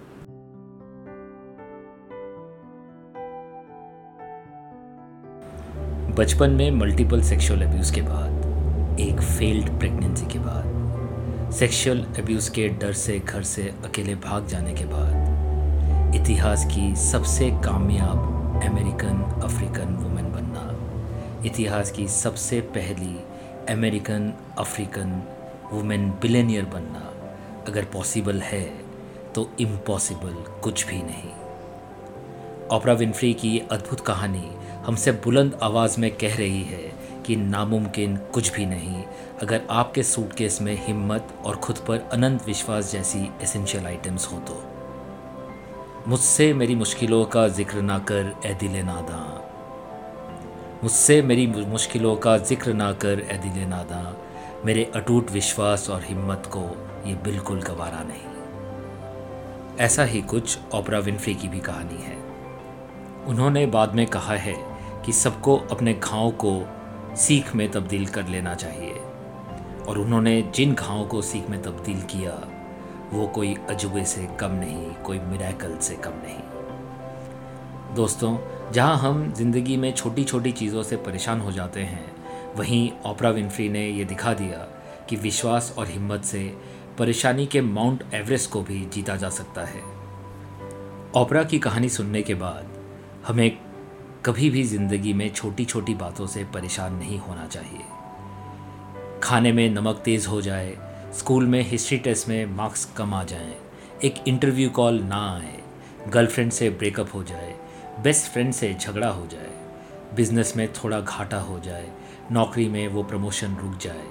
बचपन 6.11 6.51
में 6.51 6.71
मल्टीपल 6.71 7.21
सेक्सुअल 7.23 7.63
अब्यूज़ 7.63 7.93
के 7.95 8.01
बाद, 8.03 8.97
एक 9.01 9.21
फेल्ड 9.21 9.69
प्रेगनेंसी 9.79 10.27
के 10.27 10.39
बाद 10.39 11.53
सेक्सुअल 11.53 12.01
अब्यूज़ 12.19 12.51
के 12.51 12.69
डर 12.81 12.93
से 12.93 13.19
घर 13.19 13.43
से 13.43 13.63
अकेले 13.85 14.15
भाग 14.15 14.47
जाने 14.47 14.73
के 14.75 14.85
बाद, 14.85 16.15
इतिहास 16.15 16.65
की 16.65 16.95
सबसे 16.97 17.51
कामयाब 17.65 18.63
अमेरिकन 18.65 19.23
अफ्रीकन 19.45 19.95
वुमेन 19.95 20.33
बनना, 20.33 20.65
इतिहास 21.47 21.91
की 21.91 22.09
सबसे 22.09 22.61
पहली 22.61 23.17
अमेरिकन 23.73 24.33
अफ्रीकन 24.59 25.23
वुमेन 25.73 26.11
बिलेनियर 26.23 26.65
बनना, 26.65 27.11
अगर 27.69 27.85
पॉसिबल 27.85 28.41
है 28.43 28.65
तो 29.35 29.51
इम्पॉसिबल 29.61 30.35
कुछ 30.63 30.87
भी 30.87 31.03
नहीं। 31.03 31.31
ओपरा 32.77 32.93
विनफ्री 32.93 33.33
की 33.35 33.59
अद्भुत 33.71 34.01
कहानी 34.01 34.49
हमसे 34.87 35.13
बुलंद 35.13 35.59
आवाज़ 35.63 36.01
में 36.01 36.11
कह 36.11 36.37
रही 36.37 36.63
है 36.63 36.93
कि 37.27 37.37
नामुमकिन 37.37 38.17
कुछ 38.17 38.53
भी 38.55 38.67
नहीं। 38.67 39.03
अगर 39.43 39.67
आपके 39.71 40.03
सूटकेस 40.03 40.61
में 40.63 40.87
हिम्मत 40.87 41.29
और 41.45 41.57
खुद 41.57 41.77
पर 41.79 42.09
अनंत 42.13 42.47
विश्वास 42.47 42.93
जैसी 42.93 43.31
एसेंशियल 43.43 43.87
आइटम्स 43.87 44.27
हो 44.27 44.39
तो। 44.39 44.63
मुझसे 46.09 46.53
मेरी 46.55 46.75
मुश्किलों 46.75 47.25
का 47.25 47.49
ज़िक्र 47.49 47.83
ना 47.83 47.99
कर 47.99 48.33
ए 48.47 48.55
दिल 48.55 48.77
नादा। 48.85 49.21
मुझसे 50.83 51.23
मेरी 51.23 51.47
मुश्किलों 51.47 52.17
का 52.17 52.39
ज़िक्र 52.39 52.73
ना 52.73 52.93
कर 52.93 53.21
ए 53.31 53.39
दिल 53.39 53.63
नादा। 53.69 54.17
मेरे 54.65 54.93
अटूट 54.95 55.31
विश्वास 55.31 55.91
और 55.91 56.03
हिम्मत 56.05 56.51
को 56.57 56.63
ये 57.09 57.15
बिल्कुल 57.15 57.61
गवारा 57.63 58.03
नहीं। 58.03 58.29
ऐसा 59.79 60.05
ही 60.05 60.23
कुछ 60.23 60.59
ओपरा 60.75 60.99
विनफ्री 60.99 61.35
की 61.35 61.49
भी 61.49 61.61
कहानी 61.61 62.03
है। 62.03 62.17
उन्होंने 63.27 63.67
बाद 63.67 63.95
में 63.95 64.07
कहा 64.07 64.35
है 64.35 64.70
कि 65.11 65.15
सबको 65.15 65.57
अपने 65.57 65.95
घाव 65.95 66.31
को 66.31 66.51
सीख 67.17 67.55
में 67.55 67.71
तब्दील 67.71 68.07
कर 68.07 68.27
लेना 68.27 68.55
चाहिए। 68.55 68.93
और 69.89 69.99
उन्होंने 69.99 70.43
जिन 70.55 70.75
घावों 70.75 71.05
को 71.05 71.23
सीख 71.23 71.49
में 71.51 71.63
तब्दील 71.63 72.01
किया, 72.03 72.49
वो 73.13 73.27
कोई 73.27 73.57
अजूबे 73.71 74.05
से 74.05 74.29
कम 74.41 74.51
नहीं, 74.51 74.95
कोई 74.95 75.19
मिराकल 75.19 75.77
से 75.79 75.95
कम 75.95 76.11
नहीं। 76.11 77.95
दोस्तों, 77.95 78.39
जहाँ 78.73 78.97
हम 78.99 79.33
ज़िंदगी 79.33 79.77
में 79.77 79.93
छोटी 79.93 80.25
छोटी 80.25 80.53
चीज़ों 80.53 80.83
से 80.83 80.97
परेशान 80.97 81.41
हो 81.41 81.53
जाते 81.53 81.81
हैं, 81.81 82.13
वहीं 82.57 82.91
ओपरा 83.07 83.31
विनफ्री 83.31 83.69
ने 83.69 83.87
यह 83.89 84.05
दिखा 84.05 84.35
दिया 84.35 84.59
कि 85.09 85.17
विश्वास 85.17 85.75
और 85.79 85.87
हिम्मत 85.87 86.25
से 86.25 86.57
परेशानी 86.99 87.47
के 87.47 87.61
माउंट 87.61 88.05
एवरेस्ट 88.15 88.51
को 88.51 88.63
भी 88.63 88.87
जीता 88.95 89.17
जा 89.17 89.29
सकता 89.31 89.65
है। 89.65 89.83
ओपरा 91.17 91.43
की 91.43 91.59
कहानी 91.59 91.89
सुनने 91.89 92.23
के 92.23 92.35
बाद 92.35 92.67
हमें 93.27 93.70
कभी 94.25 94.51
भी 94.51 94.63
ज़िंदगी 94.63 95.13
में 95.13 95.33
छोटी 95.35 95.65
छोटी 95.65 95.95
बातों 95.95 96.27
से 96.27 96.45
परेशान 96.45 96.95
नहीं 96.95 97.19
होना 97.19 97.47
चाहिए। 97.47 97.85
खाने 99.23 99.53
में 99.53 99.71
नमक 99.71 100.03
तेज़ 100.05 100.27
हो 100.29 100.41
जाए 100.41 100.77
स्कूल 101.19 101.47
में 101.47 101.63
हिस्ट्री 101.63 101.99
टेस्ट 101.99 102.29
में 102.29 102.47
मार्क्स 102.47 102.85
कम 102.85 103.15
आ 103.15 103.23
जाएँ, 103.25 103.55
एक 104.05 104.15
इंटरव्यू 104.29 104.71
कॉल 104.71 105.01
ना 105.03 105.21
आए 105.37 105.63
गर्लफ्रेंड 106.09 106.53
से 106.53 106.71
ब्रेकअप 106.71 107.15
हो 107.15 107.23
जाए 107.25 107.55
बेस्ट 108.03 108.31
फ्रेंड 108.33 108.53
से 108.53 108.75
झगड़ा 108.75 109.09
हो 109.09 109.27
जाए 109.27 109.51
बिज़नेस 110.15 110.53
में 110.57 110.73
थोड़ा 110.73 111.01
घाटा 111.01 111.41
हो 111.41 111.59
जाए 111.61 111.89
नौकरी 112.33 112.69
में 112.69 112.89
वो 112.89 113.03
प्रमोशन 113.03 113.57
रुक 113.57 113.79
जाए 113.79 114.09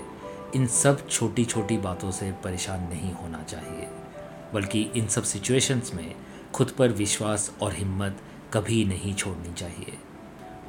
इन 0.55 0.67
सब 0.67 1.07
छोटी 1.09 1.45
छोटी 1.45 1.77
बातों 1.77 2.11
से 2.11 2.31
परेशान 2.31 2.89
नहीं 2.89 3.13
होना 3.13 3.43
चाहिए 3.43 3.87
बल्कि 4.53 4.81
इन 4.95 5.07
सब 5.07 5.23
सिचुएशंस 5.23 5.91
में 5.93 6.15
खुद 6.53 6.69
पर 6.69 6.89
विश्वास 6.89 7.51
और 7.61 7.73
हिम्मत 7.73 8.17
कभी 8.53 8.83
नहीं 8.85 9.13
छोड़नी 9.13 9.53
चाहिए। 9.53 9.97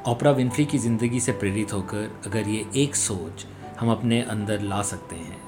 ओपरा 0.08 0.30
विनफ्री 0.30 0.64
की 0.64 0.78
ज़िंदगी 0.78 1.20
से 1.20 1.32
प्रेरित 1.32 1.72
होकर 1.72 2.10
अगर 2.26 2.48
ये 2.48 2.64
एक 2.76 2.96
सोच 2.96 3.46
हम 3.80 3.90
अपने 3.90 4.20
अंदर 4.22 4.60
ला 4.60 4.82
सकते 4.82 5.16
हैं, 5.16 5.40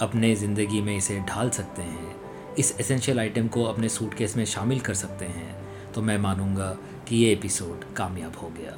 अपने 0.00 0.34
ज़िंदगी 0.34 0.80
में 0.82 0.96
इसे 0.96 1.18
ढाल 1.20 1.50
सकते 1.50 1.82
हैं, 1.82 2.14
इस 2.58 2.74
एसेंशियल 2.80 3.20
आइटम 3.20 3.48
को 3.48 3.64
अपने 3.64 3.88
सूटकेस 3.88 4.36
में 4.36 4.44
शामिल 4.44 4.80
कर 4.80 4.94
सकते 4.94 5.24
हैं 5.26 5.92
तो 5.92 6.02
मैं 6.02 6.18
मानूँगा 6.18 6.76
कि 7.08 7.16
ये 7.16 7.32
एपिसोड 7.32 7.84
कामयाब 7.96 8.36
हो 8.42 8.52
गया। 8.58 8.76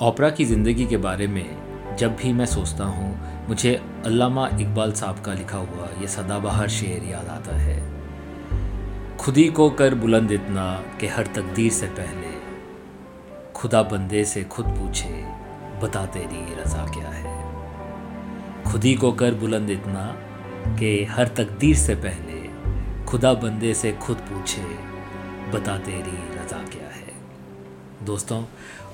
ओपरा 0.00 0.30
की 0.30 0.44
ज़िंदगी 0.44 0.86
के 0.86 0.96
बारे 0.96 1.26
में 1.26 1.96
जब 1.98 2.16
भी 2.16 2.32
मैं 2.32 2.46
सोचता 2.46 2.84
हूँ, 2.84 3.46
मुझे 3.48 3.74
अल्लामा 4.06 4.48
इकबाल 4.50 4.92
साहब 4.92 5.20
का 5.20 5.34
लिखा 5.34 5.58
हुआ 5.58 5.88
ये 6.00 6.08
सदाबहार 6.08 6.68
शेर 6.70 7.04
याद 7.04 7.28
आता 7.28 7.56
है। 7.56 7.97
खुद 9.20 9.34
को 9.56 9.70
कर 9.70 9.94
बुलंद 9.94 10.32
इतना 10.32 10.82
कि 11.00 11.06
हर 11.06 11.26
तकदीर 11.26 11.72
से 11.72 11.86
पहले 11.86 12.38
खुदा 13.52 13.82
बंदे 13.82 14.24
से 14.24 14.44
खुद 14.44 14.66
पूछे, 14.66 15.24
बता 15.82 16.06
तेरी 16.06 16.62
रज़ा 16.62 16.86
क्या 16.86 17.08
है? 17.08 17.52
खुद 18.64 18.82
को 19.00 19.12
कर 19.12 19.34
बुलंद 19.34 19.70
इतना 19.70 20.16
कि 20.76 21.04
हर 21.04 21.28
तकदीर 21.28 21.76
से 21.76 21.94
पहले 21.94 22.50
खुदा 23.04 23.34
बंदे 23.34 23.74
से 23.74 23.92
खुद 23.92 24.16
पूछे, 24.16 24.62
बता 25.50 25.78
तेरी 25.78 26.38
रज़ा 26.38 26.58
क्या 26.58 26.88
है? 26.88 27.12
दोस्तों, 28.02 28.44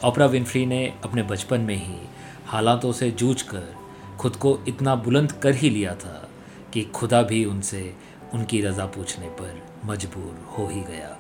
ओपरा 0.04 0.26
विनफ्री 0.26 0.66
ने 0.66 0.94
अपने 1.04 1.22
बचपन 1.22 1.60
में 1.60 1.76
ही 1.76 1.98
हालातों 2.46 2.92
से 2.92 3.10
जूझ 3.10 3.42
कर 3.42 3.76
खुद 4.18 4.36
को 4.36 4.58
इतना 4.68 4.94
बुलंद 4.94 5.32
कर 5.32 5.54
ही 5.54 5.70
लिया 5.70 5.94
था 5.94 6.28
कि 6.72 6.82
खुदा 6.82 7.22
भी 7.22 7.44
उनसे 7.44 7.94
उनकी 8.34 8.60
रज़ा 8.60 8.86
पूछने 8.86 9.26
पर 9.26 9.73
मजबूर 9.86 10.46
हो 10.48 10.66
ही 10.66 10.80
गया। 10.80 11.16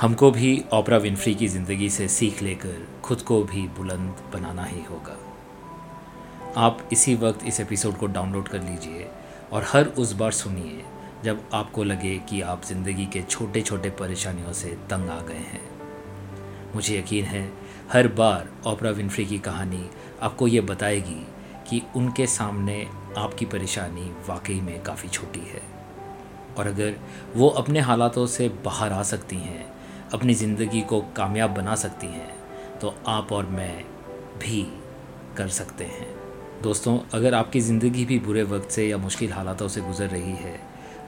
हमको 0.00 0.30
भी 0.30 0.64
ओपरा 0.74 0.96
विनफ्री 0.96 1.34
की 1.34 1.48
ज़िंदगी 1.48 1.90
से 1.90 2.08
सीख 2.08 2.42
लेकर 2.42 2.86
खुद 3.04 3.22
को 3.22 3.42
भी 3.44 3.66
बुलंद 3.68 4.22
बनाना 4.32 4.64
ही 4.64 4.82
होगा। 4.82 5.16
आप 6.56 6.88
इसी 6.92 7.14
वक्त 7.14 7.44
इस 7.46 7.60
एपिसोड 7.60 7.96
को 7.96 8.06
डाउनलोड 8.06 8.48
कर 8.48 8.62
लीजिए 8.62 9.08
और 9.52 9.64
हर 9.68 9.86
उस 9.86 10.12
बार 10.12 10.32
सुनिए 10.32 10.84
जब 11.24 11.42
आपको 11.54 11.84
लगे 11.84 12.16
कि 12.18 12.40
आप 12.40 12.64
ज़िंदगी 12.64 13.06
के 13.06 13.22
छोटे 13.22 13.60
छोटे 13.62 13.90
परेशानियों 13.90 14.52
से 14.52 14.70
तंग 14.90 15.10
आ 15.10 15.20
गए 15.20 15.34
हैं। 15.34 15.60
मुझे 16.74 16.98
यकीन 16.98 17.24
है, 17.24 17.52
हर 17.92 18.08
बार 18.08 18.48
ओपरा 18.66 18.90
विनफ्री 18.90 19.26
की 19.26 19.38
कहानी 19.38 19.88
आपको 20.22 20.48
ये 20.48 20.60
बताएगी 20.60 21.26
कि 21.68 21.82
उनके 21.96 22.26
सामने 22.26 22.86
आपकी 23.18 23.46
परेशानी 23.46 24.10
वाकई 24.28 24.60
में 24.60 24.82
काफ़ी 24.82 25.08
छोटी 25.08 25.40
है। 25.40 25.71
और 26.58 26.66
अगर 26.66 26.94
वो 27.36 27.48
अपने 27.50 27.80
हालातों 27.80 28.26
से 28.28 28.48
बाहर 28.64 28.92
आ 28.92 29.02
सकती 29.04 29.36
हैं, 29.38 29.64
अपनी 30.14 30.34
ज़िंदगी 30.34 30.80
को 30.82 31.00
कामयाब 31.16 31.50
बना 31.50 31.74
सकती 31.76 32.06
हैं 32.06 32.30
तो 32.80 32.94
आप 33.08 33.32
और 33.32 33.46
मैं 33.48 33.84
भी 34.38 34.62
कर 35.36 35.48
सकते 35.50 35.84
हैं। 35.84 36.06
दोस्तों, 36.62 36.98
अगर 37.14 37.34
आपकी 37.34 37.60
ज़िंदगी 37.60 38.04
भी 38.04 38.18
बुरे 38.18 38.42
वक्त 38.44 38.70
से 38.70 38.86
या 38.88 38.98
मुश्किल 38.98 39.32
हालातों 39.32 39.68
से 39.68 39.80
गुज़र 39.80 40.08
रही 40.08 40.34
है 40.36 40.58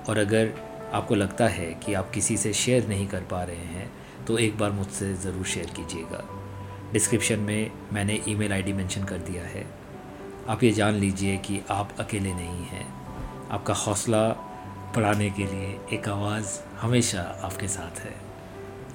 और 0.09 0.19
अगर 0.19 0.53
आपको 0.93 1.15
लगता 1.15 1.47
है 1.49 1.67
कि 1.85 1.95
आप 1.95 2.11
किसी 2.11 2.37
से 2.37 2.53
शेयर 2.55 2.89
नहीं 2.89 3.07
कर 3.09 3.21
पा 3.31 3.43
रहे 3.43 3.67
हैं 3.69 3.91
तो 4.27 4.39
एक 4.39 4.59
बार 4.59 4.71
मुझसे 4.73 5.13
ज़रूर 5.15 5.45
शेयर 5.45 5.71
कीजिएगा। 5.77 6.25
डिस्क्रिप्शन 6.93 7.41
में 7.41 7.71
मैंने 7.93 8.21
ईमेल 8.29 8.53
आईडी 8.53 8.73
मेंशन 8.73 9.05
कर 9.05 9.19
दिया 9.21 9.43
है। 9.45 9.67
आप 10.49 10.63
ये 10.65 10.71
जान 10.73 10.95
लीजिए 10.95 11.37
कि 11.37 11.61
आप 11.71 11.95
अकेले 12.01 12.33
नहीं 12.35 12.65
हैं। 12.67 12.87
आपका 13.51 13.75
हौसला 13.77 14.23
पढ़ाने 14.95 15.31
के 15.31 15.45
लिए 15.45 15.79
एक 15.93 16.09
आवाज़ 16.09 16.59
हमेशा 16.81 17.21
आपके 17.45 17.69
साथ 17.69 18.01
है। 18.01 18.15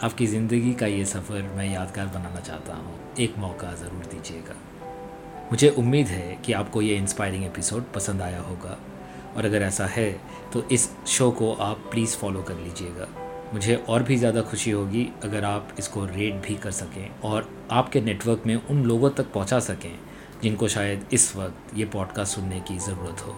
आपकी 0.03 0.27
ज़िंदगी 0.27 0.73
का 0.73 0.87
ये 0.87 1.05
सफ़र 1.05 1.41
मैं 1.57 1.69
यादगार 1.73 2.07
बनाना 2.07 2.39
चाहता 2.39 2.73
हूँ। 2.73 3.15
एक 3.19 3.37
मौका 3.37 3.73
ज़रूर 3.73 4.05
दीजिएगा। 4.05 4.55
मुझे 5.51 5.69
उम्मीद 5.69 6.07
है 6.07 6.37
कि 6.45 6.53
आपको 6.53 6.81
ये 6.81 6.95
इंस्पायरिंग 6.95 7.43
एपिसोड 7.45 7.91
पसंद 7.93 8.21
आया 8.21 8.41
होगा। 8.41 8.77
और 9.37 9.45
अगर 9.45 9.61
ऐसा 9.61 9.85
है 9.87 10.11
तो 10.53 10.63
इस 10.71 10.89
शो 11.07 11.29
को 11.31 11.51
आप 11.53 11.83
प्लीज़ 11.91 12.15
फॉलो 12.17 12.41
कर 12.41 12.55
लीजिएगा। 12.55 13.07
मुझे 13.53 13.75
और 13.89 14.03
भी 14.03 14.15
ज़्यादा 14.15 14.41
खुशी 14.41 14.71
होगी 14.71 15.07
अगर 15.23 15.43
आप 15.43 15.75
इसको 15.79 16.05
रेट 16.05 16.41
भी 16.47 16.55
कर 16.55 16.71
सकें 16.71 17.21
और 17.21 17.49
आपके 17.71 18.01
नेटवर्क 18.01 18.43
में 18.45 18.55
उन 18.55 18.83
लोगों 18.83 19.09
तक 19.09 19.31
पहुँचा 19.33 19.59
सकें 19.59 19.93
जिनको 20.43 20.67
शायद 20.67 21.05
इस 21.13 21.35
वक्त 21.35 21.77
ये 21.77 21.85
पॉडकास्ट 21.85 22.35
सुनने 22.35 22.59
की 22.59 22.77
ज़रूरत 22.79 23.27
हो। 23.27 23.35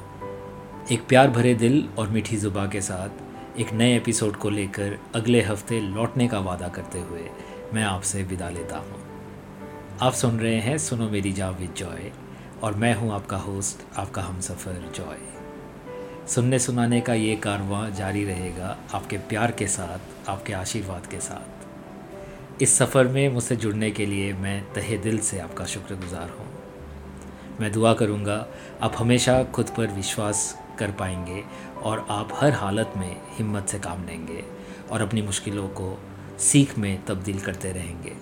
एक 0.90 1.02
प्यार 1.08 1.28
भरे 1.28 1.54
दिल 1.56 1.90
और 1.98 2.10
मीठी 2.10 2.38
ज़ुबा 2.38 2.66
के 2.68 2.82
साथ 2.82 3.60
एक 3.60 3.74
नए 3.74 3.96
एपिसोड 3.98 4.36
को 4.36 4.50
लेकर 4.50 4.98
अगले 5.16 5.42
हफ़्ते 5.42 5.80
लौटने 5.80 6.28
का 6.28 6.40
वादा 6.40 6.68
करते 6.68 7.00
हुए 7.00 7.22
मैं 7.74 7.84
आपसे 7.84 8.24
विदा 8.24 8.50
लेता 8.50 8.78
हूँ। 8.78 9.02
आप 10.02 10.14
सुन 10.14 10.40
रहे 10.40 10.56
हैं 10.56 10.78
सुनो 10.78 11.10
मेरी 11.10 11.32
जा 11.32 11.50
विद 11.50 11.74
जॉय 11.74 12.12
और 12.64 12.74
मैं 12.74 12.94
हूँ 12.96 13.14
आपका 13.14 13.38
होस्ट, 13.38 13.98
आपका 13.98 14.22
हम 14.22 14.40
सफ़र 14.40 14.92
जॉय। 14.96 15.18
सुनने 16.28 16.60
सुनाने 16.60 17.02
का 17.02 17.14
ये 17.14 17.36
कारवां 17.36 17.94
जारी 17.94 18.24
रहेगा 18.24 18.78
आपके 18.94 19.18
प्यार 19.18 19.52
के 19.52 19.68
साथ, 19.68 20.30
आपके 20.30 20.54
आशीर्वाद 20.54 21.06
के 21.06 21.20
साथ। 21.20 22.62
इस 22.62 22.78
सफ़र 22.78 23.08
में 23.08 23.30
मुझसे 23.30 23.56
जुड़ने 23.56 23.92
के 23.92 24.06
लिए 24.06 24.34
मैं 24.34 24.74
तहे 24.74 24.98
दिल 24.98 25.20
से 25.20 25.40
आपका 25.40 25.66
शुक्रगुजार 25.66 26.30
हूँ। 26.30 26.48
मैं 27.60 27.72
दुआ 27.72 27.94
करूँगा 27.94 28.48
आप 28.82 28.96
हमेशा 28.98 29.44
खुद 29.44 29.70
पर 29.70 29.88
विश्वास 29.88 30.61
कर 30.82 30.92
पाएँगे 30.92 31.44
और 31.84 32.06
आप 32.10 32.34
हर 32.34 32.52
हालत 32.54 32.94
में 32.98 33.22
हिम्मत 33.30 33.68
से 33.68 33.80
काम 33.80 34.06
लेंगे 34.06 34.44
और 34.92 35.02
अपनी 35.02 35.22
मुश्किलों 35.22 35.68
को 35.72 35.98
सीख 36.42 36.78
में 36.78 37.06
तब्दील 37.06 37.40
करते 37.40 37.72
रहेंगे। 37.72 38.16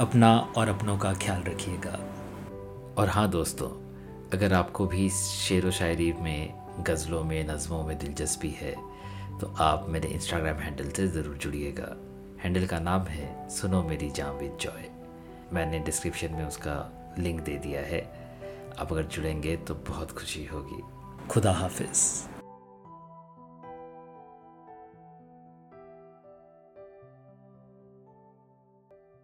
अपना 0.00 0.36
और 0.56 0.68
अपनों 0.68 0.96
का 0.98 1.12
ख्याल 1.14 1.42
रखिएगा। 1.42 1.98
और 2.98 3.08
हाँ 3.08 3.28
दोस्तों, 3.30 3.68
अगर 4.32 4.52
आपको 4.52 4.86
भी 4.86 5.08
शेर 5.10 5.66
व 5.66 5.70
शायरी 5.70 6.12
में, 6.12 6.54
गज़लों 6.80 7.22
में, 7.24 7.46
नज़मों 7.48 7.82
में 7.84 7.98
दिलचस्पी 7.98 8.50
है 8.50 8.74
तो 9.40 9.54
आप 9.60 9.86
मेरे 9.88 10.08
इंस्टाग्राम 10.08 10.56
हैंडल 10.56 10.90
से 10.90 11.06
ज़रूर 11.08 11.36
जुड़िएगा। 11.36 11.96
हैंडल 12.42 12.66
का 12.66 12.78
नाम 12.80 13.06
है 13.06 13.48
सुनो 13.50 13.82
मेरी 13.82 14.10
जाम 14.10 14.36
विद 14.36 14.56
जॉय। 14.60 14.88
मैंने 15.52 15.78
डिस्क्रिप्शन 15.80 16.34
में 16.34 16.44
उसका 16.46 16.74
लिंक 17.18 17.40
दे 17.40 17.56
दिया 17.58 17.80
है। 17.82 18.00
आप 18.78 18.92
अगर 18.92 19.02
जुड़ेंगे 19.04 19.56
तो 19.58 19.74
बहुत 19.88 20.12
खुशी 20.12 20.44
होगी। 20.46 20.82
खुदा 21.32 21.52
हाफिज़। 21.52 22.31